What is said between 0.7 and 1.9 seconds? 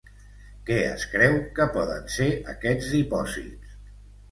es creu que